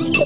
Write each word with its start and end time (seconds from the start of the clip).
Tooth 0.00 0.16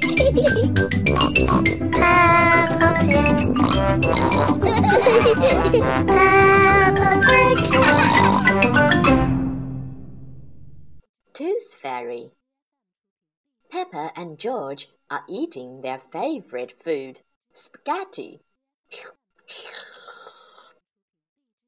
Fairy 11.82 12.30
Peppa 13.68 14.12
and 14.14 14.38
George 14.38 14.90
are 15.10 15.24
eating 15.28 15.80
their 15.80 15.98
favorite 15.98 16.80
food, 16.80 17.22
spaghetti. 17.52 18.42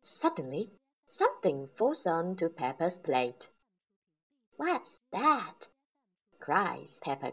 Suddenly, 0.02 0.70
something 1.06 1.70
falls 1.74 2.06
onto 2.06 2.50
Peppa's 2.50 3.00
plate. 3.00 3.50
What's 4.56 5.00
that? 5.10 5.70
cries 6.38 7.00
Peppa 7.02 7.32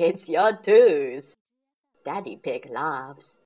it's 0.00 0.28
your 0.28 0.52
tooth. 0.52 1.34
Daddy 2.04 2.36
Pig 2.36 2.70
laughs. 2.70 3.40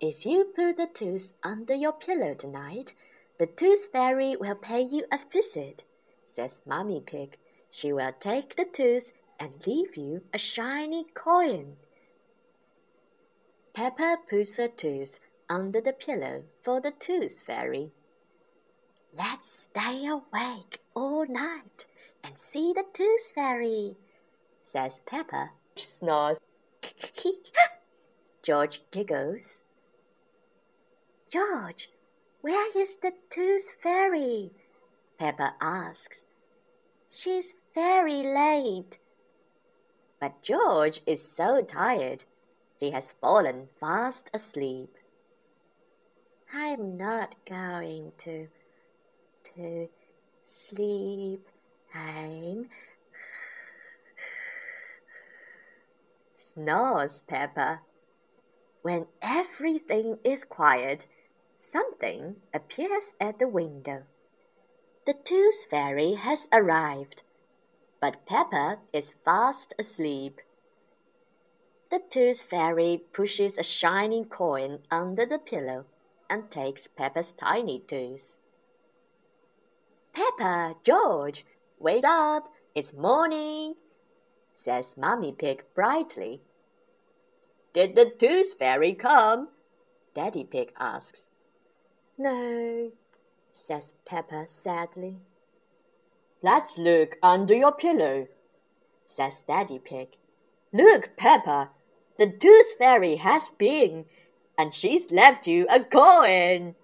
If 0.00 0.24
you 0.24 0.44
put 0.44 0.76
the 0.76 0.86
tooth 0.86 1.32
under 1.42 1.74
your 1.74 1.92
pillow 1.92 2.34
tonight, 2.34 2.94
the 3.40 3.46
tooth 3.46 3.88
fairy 3.90 4.36
will 4.36 4.54
pay 4.54 4.82
you 4.82 5.06
a 5.10 5.18
visit, 5.32 5.82
says 6.24 6.62
Mummy 6.64 7.02
Pig. 7.04 7.36
She 7.68 7.92
will 7.92 8.12
take 8.20 8.54
the 8.54 8.64
tooth 8.64 9.10
and 9.40 9.66
leave 9.66 9.96
you 9.96 10.22
a 10.32 10.38
shiny 10.38 11.06
coin. 11.14 11.78
Peppa 13.74 14.18
puts 14.30 14.56
her 14.56 14.68
tooth 14.68 15.18
under 15.48 15.80
the 15.80 15.92
pillow 15.92 16.44
for 16.62 16.80
the 16.80 16.92
tooth 16.92 17.40
fairy. 17.44 17.90
Let's 19.12 19.50
stay 19.68 20.06
awake 20.06 20.78
all 20.94 21.26
night 21.26 21.86
and 22.22 22.38
see 22.38 22.72
the 22.72 22.84
tooth 22.94 23.32
fairy, 23.34 23.96
says 24.62 25.00
Peppa. 25.06 25.50
Snores. 25.76 26.40
George 28.42 28.82
giggles. 28.90 29.62
George, 31.30 31.90
where 32.40 32.76
is 32.76 32.96
the 32.96 33.12
tooth 33.30 33.72
fairy? 33.82 34.50
Peppa 35.18 35.54
asks. 35.60 36.24
She's 37.10 37.54
very 37.74 38.22
late. 38.22 38.98
But 40.20 40.42
George 40.42 41.02
is 41.06 41.26
so 41.26 41.62
tired, 41.62 42.24
he 42.78 42.90
has 42.90 43.12
fallen 43.12 43.68
fast 43.78 44.30
asleep. 44.34 44.96
I'm 46.52 46.96
not 46.96 47.36
going 47.46 48.12
to 48.18 48.48
to 49.56 49.88
sleep. 50.44 51.46
I'm 51.94 52.68
snores 56.54 57.22
Peppa. 57.26 57.80
When 58.82 59.06
everything 59.20 60.18
is 60.24 60.44
quiet, 60.44 61.06
something 61.58 62.36
appears 62.54 63.14
at 63.20 63.38
the 63.38 63.48
window. 63.48 64.04
The 65.06 65.14
tooth 65.14 65.66
fairy 65.70 66.14
has 66.14 66.48
arrived 66.52 67.22
but 68.00 68.24
Peppa 68.26 68.78
is 68.92 69.12
fast 69.24 69.74
asleep. 69.78 70.40
The 71.90 72.00
tooth 72.08 72.42
fairy 72.42 73.02
pushes 73.12 73.58
a 73.58 73.62
shining 73.62 74.24
coin 74.24 74.80
under 74.90 75.26
the 75.26 75.38
pillow 75.38 75.84
and 76.28 76.50
takes 76.50 76.88
Peppa's 76.88 77.32
tiny 77.32 77.80
tooth. 77.80 78.38
Peppa, 80.12 80.76
George, 80.82 81.44
wake 81.78 82.04
up! 82.04 82.50
It's 82.74 82.94
morning, 82.94 83.74
says 84.62 84.94
Mummy 84.96 85.32
Pig 85.32 85.64
brightly. 85.74 86.42
Did 87.72 87.94
the 87.94 88.12
tooth 88.18 88.58
fairy 88.58 88.94
come? 88.94 89.48
Daddy 90.14 90.44
Pig 90.44 90.72
asks. 90.78 91.30
No, 92.18 92.90
says 93.52 93.94
Peppa 94.04 94.46
sadly. 94.46 95.16
Let's 96.42 96.76
look 96.76 97.16
under 97.22 97.54
your 97.54 97.72
pillow, 97.72 98.28
says 99.06 99.42
Daddy 99.46 99.78
Pig. 99.78 100.08
Look, 100.72 101.16
Peppa, 101.16 101.70
the 102.18 102.30
Tooth 102.30 102.74
Fairy 102.78 103.16
has 103.16 103.50
been, 103.50 104.04
and 104.58 104.72
she's 104.74 105.10
left 105.10 105.46
you 105.46 105.66
a 105.70 105.82
coin. 105.82 106.74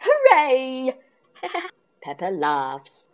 Hooray! 0.00 0.96
Peppa 2.02 2.26
laughs. 2.26 3.08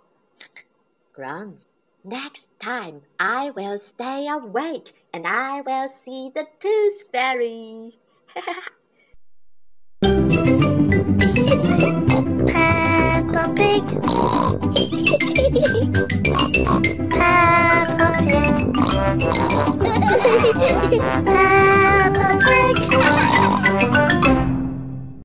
Grunts. 1.12 1.66
Next 2.04 2.48
time 2.58 3.02
I 3.20 3.50
will 3.50 3.78
stay 3.78 4.26
awake 4.26 4.92
and 5.14 5.24
I 5.24 5.60
will 5.60 5.88
see 5.88 6.32
the 6.34 6.48
tooth 6.58 7.04
fairy. 7.12 7.98
Peppa 12.48 13.54
Pig. 13.54 13.84
Pig. 20.52 21.02
Pig. 22.42 23.51